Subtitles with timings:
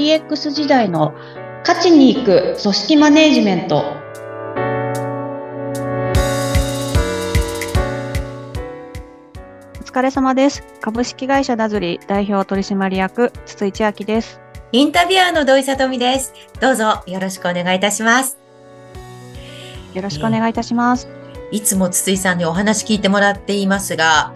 [0.00, 1.12] DX 時代の
[1.60, 3.84] 勝ちに行く組織マネジメント。
[9.78, 10.64] お疲れ様です。
[10.80, 14.40] 株式会社ダズリ代表取締役筒井千明です。
[14.72, 16.32] インタビュアーの土井さとみです。
[16.62, 18.38] どうぞよろしくお願いいたします。
[19.92, 21.08] よろしくお願いいたします、
[21.50, 24.32] いつも筒井さんにお話聞いてもらっていますが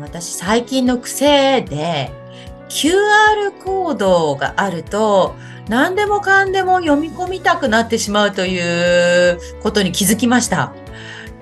[0.00, 2.21] 私最近の癖で
[2.72, 5.34] QR コードがあると
[5.68, 10.72] 何でもかんでも読み込みたくなってしまうということに気づきました。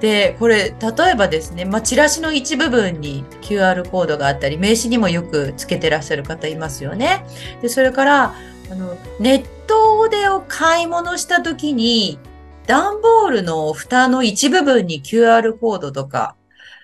[0.00, 7.24] で、これ、例えばですね、まあ、チラシの一部分に QR コードがあったり、名刺にもよくつけてらっしゃる方いますよね。
[7.60, 8.34] で、それから、
[8.70, 12.18] あの、ネットでを買い物した時に、
[12.66, 16.36] 段ボールの蓋の一部分に QR コードとか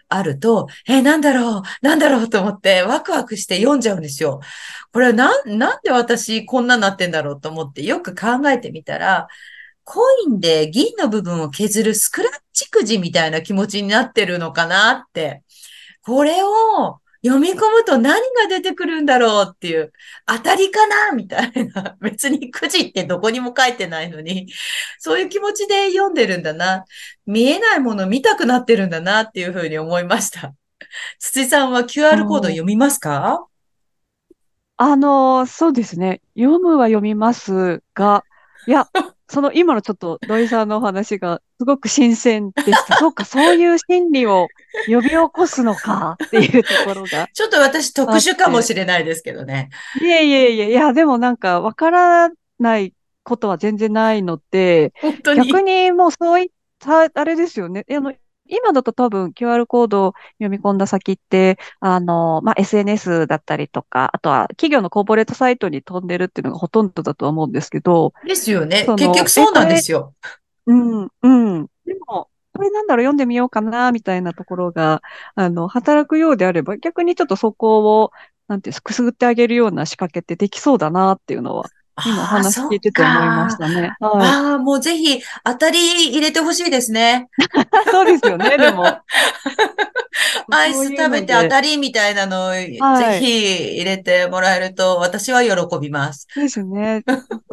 [0.08, 2.28] あると、え、なんだろう、なんだろう？
[2.28, 4.40] と思ってワクワクして読んじゃうんですよ。
[4.92, 9.28] これはな、なんで私こんなになってんだろうと思ってよく考えてみたら、
[9.84, 15.42] コインで銀の部分を削るスクラッチくじみたいな気持ちになってるのかなって。
[16.02, 19.92] これを読み込むと何が出てくるんだろうっていう、
[20.26, 21.96] 当たりかなみたいな。
[22.00, 24.46] 別にくじってどこにも書いてないのに、
[24.98, 26.84] そういう気持ちで読んでるんだな。
[27.26, 30.54] 見えないもの見たくなってるんだなっていうふうに思いました。
[31.18, 33.46] 筒井さんは QR コード読みますか？
[34.78, 36.20] あの、そうですね。
[36.36, 38.25] 読むは読みますが、
[38.66, 38.88] いや、
[39.28, 42.96] その今のちょっと土井さんのお話がすごく新鮮でした。
[42.98, 44.48] そうか、そういう心理を
[44.86, 47.28] 呼び起こすのかっていうところが。
[47.32, 49.70] ちょっと私特殊かもしれないですけどね。
[50.00, 55.48] いえいえいえ、いや、でもなんかわからないことは全然ないので、本当に。
[55.48, 57.84] 逆にもうそういった、あれですよね。
[57.90, 58.12] あの、
[58.48, 70.14] 今だと多分 QR コードを読み込んだ先って、あの、まあ、SNS だったりとか、あとは企業のコーポレートサイトに飛んでるっていうのがほとんどだとは思うんですけど、ですよね結局そうなんですよ。
[70.66, 71.66] うん、うん。
[71.84, 75.02] でも、これなんだろう、読んでみようかな、みたいなところが、
[75.34, 78.10] あの、働くようであれば、逆にちょっとそこを、
[78.48, 81.66] なんていうんですか、くすぐってあげるような仕掛けってできそうだなっていうのは、
[82.04, 83.74] 今お話聞いてて思いましたね。
[83.76, 83.90] はい。
[84.00, 87.28] ああ、もうぜひ当たり入れてほしいですね。
[87.90, 88.84] そうですよね、でも。
[90.50, 91.70] アイス食べて当たり。
[91.70, 96.26] りみたいなのをぜはいひ入れてもらえると私は喜びます。
[96.34, 97.02] ですね。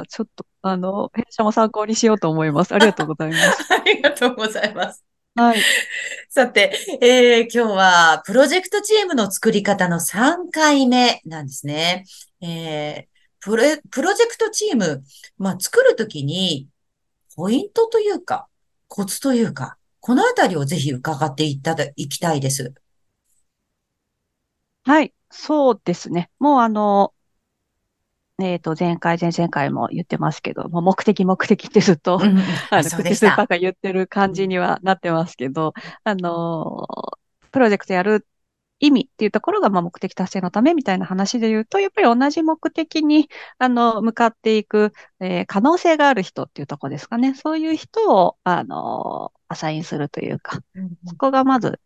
[0.09, 2.73] ちょっと、あの、弊社も参考にしようと思います。
[2.73, 3.67] ありがとうございます。
[3.73, 5.03] ありがとうございます。
[5.35, 5.61] はい。
[6.29, 12.05] さて、えー今日はプロジェクトチームの作り方の3回目なんですね。
[12.41, 13.12] えー
[13.43, 15.03] プロ、プロジェクトチーム、
[15.37, 16.67] まあ、作るときに、
[17.35, 18.47] ポイントというか、
[18.89, 22.73] コツというか、このあたりをぜひ伺っていただ、いきたいです。
[24.83, 25.13] はい。
[25.29, 26.29] そうですね。
[26.39, 27.13] もうあの、
[28.41, 33.43] えっと、前回、前々回も言ってますけど、もう目的、目的ってずっと、うんうん あの、口スーパた。
[33.43, 35.73] ーが言ってる感じにはなってますけど、
[36.03, 36.87] あの、
[37.51, 38.27] プロジェクトやる
[38.83, 47.33] 意味っていうところが、まあ、目的達成のためみたいな話で言うと、やっぱり同じ目的に、あの、向かっていく、えー可能性がある人っていうところですかね。
[47.35, 50.59] そういう人を、あの、アサインするというか、
[51.05, 51.79] そこがまず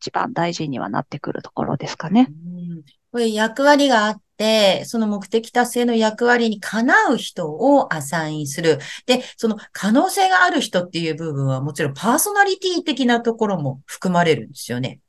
[0.00, 2.28] 一番大事にはなってくるところですかね。
[2.30, 8.78] うんこれ役割があって、その目的達成の役割にかなう人をアサインする。
[9.06, 15.00] で、その可能性がある人っていう部分はもちろんパーソナリティ的なところも含まれるんですよね。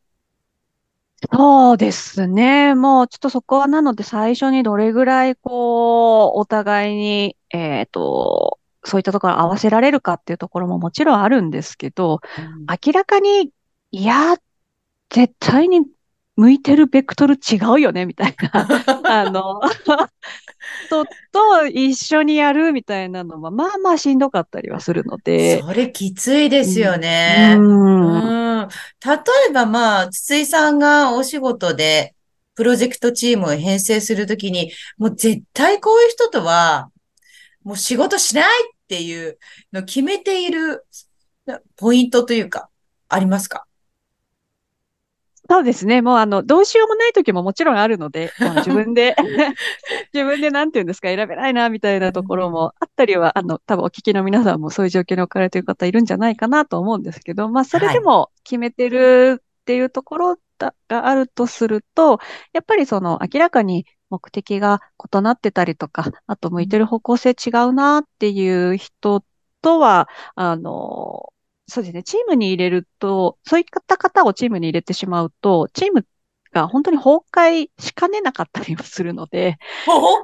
[1.34, 2.76] そうですね。
[2.76, 13.52] もうちょっとそこはなので最初にどれぐらいこう、お互いに、えっと、そういったところを合わせられるかっていうところももちろんあるんですけど、うん明らかに、
[13.92, 14.36] いや、
[15.10, 15.82] 絶対に
[16.36, 18.68] 向いてるベクトル違うよね、みたいな。
[19.06, 19.60] あの、
[20.90, 27.56] と、と一緒にやるみたいなのは、まあまあしんどかったりはするので、それきついですよね。
[27.58, 28.47] うん、うん。
[28.66, 32.16] 例えばまあ、筒井さんがお仕事で
[32.56, 36.90] プロジェクトチームを編成するときに、もう絶対こういう人とは、
[37.64, 39.38] もう仕事しないっていう
[39.72, 40.86] のを決めている
[41.76, 42.70] ポイントというか、
[43.10, 43.67] ありますか？
[45.50, 46.02] そうですね。
[46.02, 49.16] もうあの、どうしようもない時ももちろんあるので、 もう自分で、
[50.14, 62.20] 自分でなんていうんですか、選べないな、みたいなところもあったりは、あの、多分お聞きの皆さんもそういう状況に置かれている方いるんじゃないかなと思うんですけど、まあ、それでも決めてるっていうところだがあるとすると、
[62.54, 64.82] やっぱりその明らかに目的が
[65.14, 69.24] 異なってたりとか、あと向いてる方向性違うなっていう人
[69.62, 71.32] とは、あの、
[71.68, 72.04] そうですね。
[72.04, 76.06] チームに入れると、そういった方をチームに入れてしまうと、チーム
[76.54, 80.24] が本当に崩壊しかねなかったりもするので、崩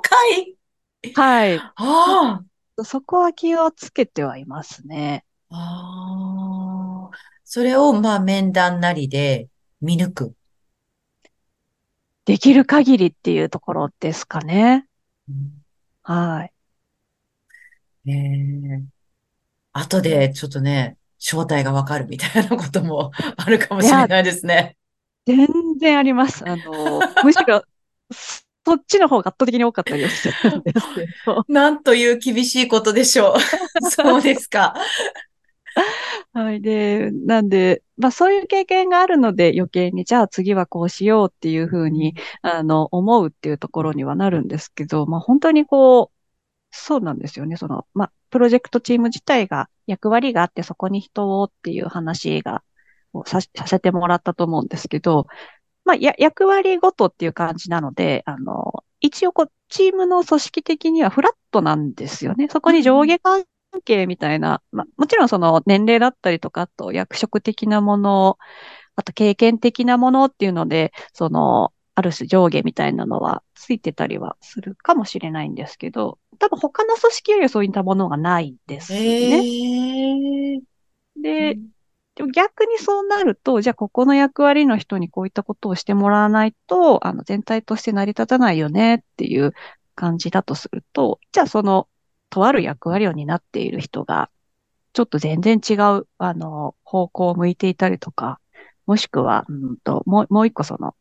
[1.12, 1.13] 壊？
[1.16, 1.60] はい。
[1.75, 2.44] あ
[2.84, 5.25] そこは気をつけてはいますね。
[5.50, 7.18] あ、ああ。
[7.44, 9.50] それを、まあ、面談なりで
[9.81, 10.36] 見抜く。
[12.25, 14.88] できる限りっていうところですかね。
[15.30, 15.63] うん
[16.06, 16.54] はい。
[18.10, 18.84] ええ
[19.72, 24.75] 後でちょっとね、正体がわかるみたいなことも あるかもしれないですね。
[25.25, 25.48] 全
[25.80, 26.44] 然あります。
[26.46, 27.64] あの、 むしろ、
[28.12, 31.46] そっちの方が圧倒的に多かったりはするんですけど。
[31.48, 33.40] なんという厳しいことでしょう。
[33.90, 34.75] そうですか。
[36.34, 36.60] はい。
[36.60, 46.24] で、なんで、まあそういう経験があるので余計に、じゃあ次はこうしようっていうふうに、あの、思うっていうところにはなるんですけど、まあ本当にこう、
[46.72, 47.56] そうなんですよね。
[47.56, 52.64] その、まあ、プロジェクトチーム自体が役割があって、そこに人をっていう話が、
[53.14, 55.28] をさ、させてもらったと思うんですけど、
[55.86, 62.48] まあ、や、役割ごとっていう感じなので、あの、一応こう、チームの組織的にはフラットなんですよね。
[62.50, 63.46] そこに上下関
[63.84, 68.38] 係みたいな、まあ、もちろんその年齢だったりとか、あと役職的なもの、
[68.96, 79.44] あと経験的なものっていうので、その、ある種上下みたいなのはついてたりはするかもしれないんですけど、多分他の組織よりはそういったものがないですね。
[79.78, 80.63] ええ
[81.16, 81.57] で、
[82.34, 89.54] 逆にそうなると、じゃあここの役割の人にこういったことをしてもらわないと、あの全体として成り立たないよねっていう
[89.96, 91.88] 感じだとすると、じゃあその、
[92.30, 94.30] とある役割を担っている人が、
[94.94, 98.39] ちょっと全然違う、あの、方向を向いていたりとか、
[98.86, 100.96] もしくは、うんと、もう、もう一個その、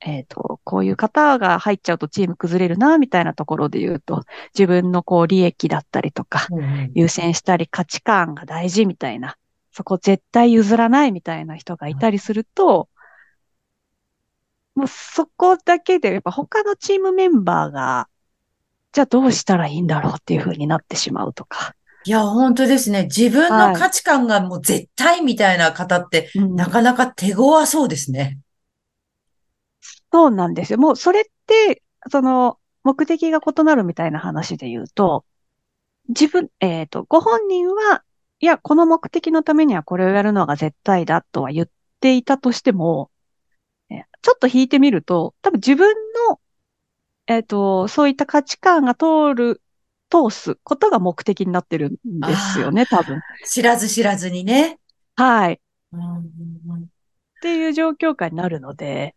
[0.00, 4.24] えっと、こういう方が入っちゃうとチーム崩れるな、みたいなところで言うと、
[4.54, 9.36] 自分のこう利益だったりとか、うんうん優先したり価値観が大事みたいな、
[9.72, 12.88] そこ絶対譲らないみたいな人がいたりすると、
[14.74, 18.08] もうそこだけで、やっぱ他のチームメンバーが、
[18.92, 21.74] じゃあどうしたらいいんだろうっていう風になってしまうとか。
[22.04, 23.04] いや、本当ですね。
[23.04, 23.74] 自分のはい。
[23.74, 26.56] 価値観がもう絶対みたいな方って、うん。
[26.56, 28.38] なかなか手強そうですね。
[30.12, 30.78] そうなんですよ。
[30.78, 35.24] もうそれって、その、目的が異なるみたいな話で言うと、
[36.08, 38.04] 自分、えっと、ご本人は、
[38.40, 41.68] いや、この目的のためにはこれをやるのが絶対だとは言っ
[42.00, 43.10] ていたとしても、
[43.90, 45.94] えちょっと引いてみると、多分自分
[46.28, 46.40] の、
[47.26, 49.62] えっと、そういった価値観が通る、
[50.10, 53.20] 通すことが目的になってるんですよね、多分。
[53.46, 54.78] 知らず知らずにね。
[55.16, 55.54] はい。
[55.54, 55.58] っ
[55.92, 56.86] うんうんうん
[57.42, 59.14] ていう状況下になるので、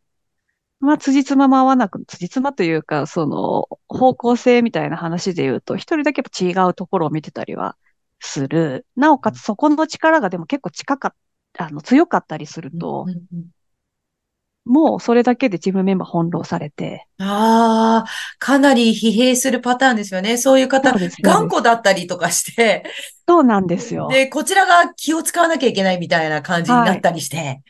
[0.84, 7.78] まあ、辻褄も合わなく、辻褄というか、その、方向性みたいな話で言うと、一人だけ違うところを見てたりは
[8.20, 8.86] する。
[8.96, 11.16] なおかつそこの力がでも結構近かっ
[11.58, 13.06] あの、強かったりするうんと、
[14.66, 18.10] もうそれだけでチームメンバー翻弄されて、ああ、
[18.40, 20.38] かなり疲弊するパターンですよね。
[20.38, 20.94] そういう方。
[21.22, 22.84] 頑固だったりとかして、
[23.28, 24.08] そうなんですよ。
[24.08, 27.00] で、こちらが気を使わなきゃいけないみたいな感じになはい。
[27.00, 27.62] ったりして。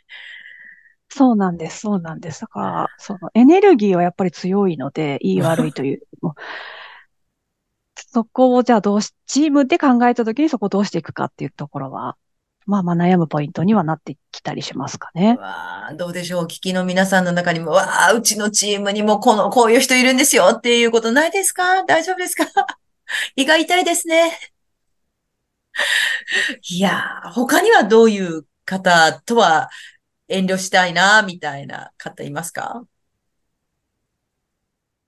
[1.15, 2.42] そうなんです、そうなんです。
[2.42, 6.01] だから、そのエネルギーはやっぱり強いので、いい悪いという、
[7.95, 12.18] そこをじゃあどうし、チームで考えたときにそこをどうしていくかっていうところは、
[12.65, 15.36] まあまあ悩むポイントにはなってきたりしますかね。
[15.39, 16.44] わあ、どうでしょう。
[16.44, 21.84] お聞きの皆さんの中にも、わあ、うちのチームにもこの、こういう人いるんですよっていうことないですか？
[21.84, 22.46] 大丈夫ですか？
[23.36, 24.32] 胃が痛いですね。
[26.70, 29.70] いやー、他にはどういう方とは
[30.34, 32.84] 遠慮したいな、みたいな方いますか？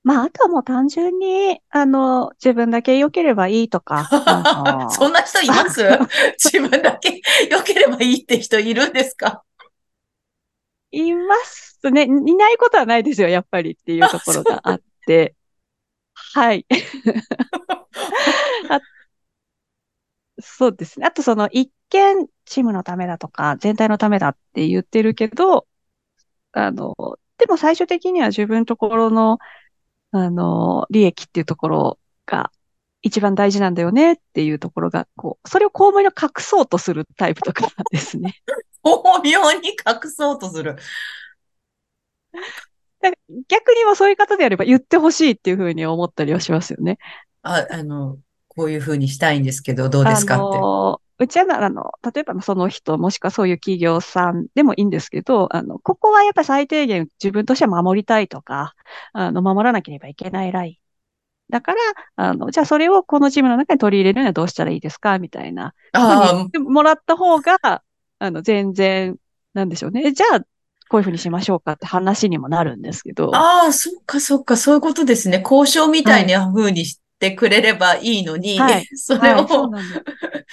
[0.03, 4.07] まあ、あとはもう単純に、あの、自分だけ良ければいいとか、
[4.91, 5.81] そんな人います？
[6.37, 9.43] 自分だけ良ければいいって人いるんですか？
[10.91, 12.03] いますね。
[12.03, 15.33] いないことはないですよ、やっぱりっていうあ、ところがあって。
[16.13, 16.67] はい。
[18.69, 18.79] あ、
[20.39, 21.05] そうですね。
[21.07, 25.67] あとその一見チームのためだとか、全体のためだって言ってるけど、
[26.51, 26.95] あの、
[27.37, 29.39] でも最終的には自分のところの、
[30.11, 32.51] あの、利益っていうところが
[33.01, 38.35] 一番大事なんだよねっていうところが、こう、それを巧妙に隠そうとするタイプとかですね。
[38.81, 40.75] 巧妙に隠そうとする。
[43.01, 43.11] だ
[43.47, 46.97] 逆にもそういう方であれば言ってほしいっていうふうに思ったりはしますよね。
[47.43, 50.57] あ、あの、こういうふうにしたいんですけど、どうであすかって。
[50.57, 58.75] の、うちはな、あの、例えばその人、もしくはそういう企業さんでもいいんですけど、あの、ここはやっぱり最低限自分としては守りたいとか、
[59.13, 60.75] あの、守らなければいけないライン。
[61.51, 61.77] だから、
[62.17, 65.19] あの、じゃあそれをこのチームの中に取り入れるにはどうしたらいいですか？
[65.19, 67.83] みたいなあてもらった方が、
[68.19, 69.17] あの、全然、
[69.53, 70.11] なんでしょうね。
[70.11, 70.39] じゃあ、
[70.89, 75.41] こういうふうにしましょうかって話にもなるんですけど、あ、ああ、そっかそっか、そういうことですね。
[75.43, 76.31] 交渉みたいはい。
[76.31, 79.45] な風にしってくれればいいのに、はいそれを、はい。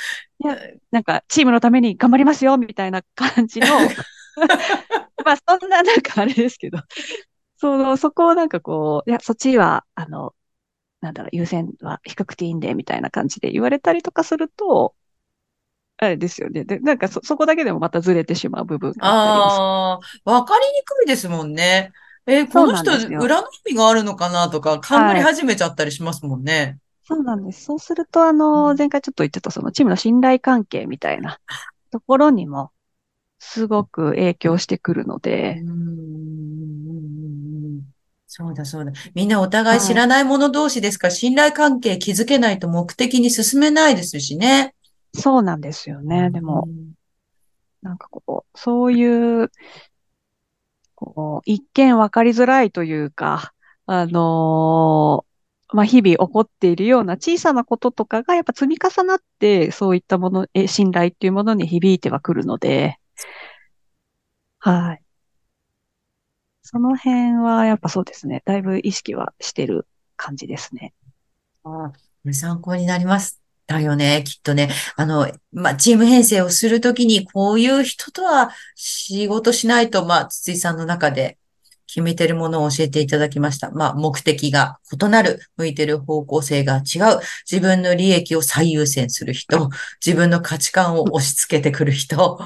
[0.44, 0.58] いや、
[0.90, 3.94] なんか、チームのために頑張りますよ、みたいな感じの、
[5.24, 6.78] まあ、そんな、なんかあれですけど、
[7.58, 10.34] その、そこをなんかこう、いや、そっちは、あの、
[11.00, 14.96] なんだろう、優先は低くていいんで、みたいな感じで言われたりとかすると、
[15.98, 16.64] あれですよね。
[16.64, 19.98] で、なんかそ、そこだけでもまたずれてしまう部分があ。
[19.98, 21.92] ああ、わかりにくいですもんね。
[22.26, 22.90] えーこの人。
[23.18, 25.22] 裏の意味があるのかなとか、考えはい。
[25.22, 26.78] 始めちゃったりしますもんね。
[27.04, 27.64] そうなんです。
[27.64, 31.40] そうすると、あうの、ん前回ちょっと言ってた、そのチームの信頼関係みたいな
[31.90, 32.72] ところにも、
[33.40, 35.72] すごく影響してくるので、ん
[38.26, 38.92] そうだそうだ。
[39.14, 40.00] みんなお互い知はい。
[40.00, 44.74] らない者同士ですから、信頼関係築けないと目的に進めないですしね。
[45.14, 46.30] そうなんですようね。
[46.30, 46.92] でも、ん
[47.82, 49.50] なんかこう、そういう、
[50.94, 53.52] こう、一見わかりづらいというか、
[53.86, 55.31] あのー
[55.72, 62.98] まあ、日々起こっているような小さなこととかがやっぱ積み重なって、そういったもの、え、信頼っていうものに響いてはくるので、
[64.58, 65.02] はい。
[66.62, 68.42] その辺はやっぱそうですね。
[68.44, 69.86] だいぶ意識はしてる
[70.16, 70.94] 感じですね。
[71.64, 71.92] あ
[72.26, 73.42] あ、参考になります。
[73.66, 74.70] だよね、きっとね。
[74.96, 81.38] あの、まあ、チーム編成をするときに、こういう人とは仕事しないと、まあ、筒井さんの中で
[81.92, 83.70] 決めてるものを教えていただきました。
[83.70, 87.20] まあ、目的が異なる、向いてる方向性が違う、
[87.50, 89.68] 自分の利益を最優先する人、
[90.04, 92.40] 自分の価値観を押し付けてくる人、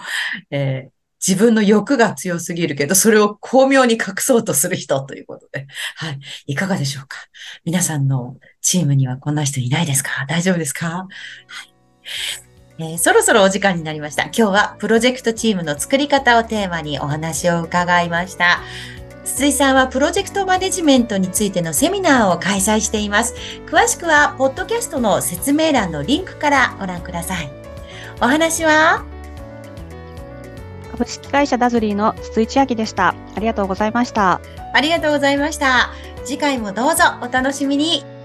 [0.50, 0.90] えー
[1.26, 5.66] 自分の欲が強すぎるけど、それを巧妙に隠そうとする人ということで。
[5.96, 6.20] はい。
[6.46, 7.18] いかがでしょうか？
[7.64, 10.26] 皆さんのチームにはこんな人いないですか？
[10.28, 10.88] 大丈夫ですか？
[10.88, 11.06] は
[12.78, 14.24] い、えーそろそろお時間になりました。
[14.24, 18.60] 今日はプロジェクトチームの作り方をテーマにお話を伺いました。
[19.26, 23.34] 筒井さんはプロジェクトマネジメントについてのセミナーを開催しています。
[23.66, 27.50] 詳しくは、ポッドキャストの説明欄のリンクからご覧ください。
[28.20, 29.04] お話は？
[30.92, 33.14] 株式会社ダズリーの筒井千明でした。
[33.34, 34.40] ありがとうございました。
[34.72, 35.90] ありがとうございました。
[36.24, 38.15] 次回もどうぞお楽しみに。